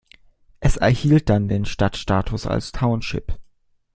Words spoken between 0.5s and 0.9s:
Es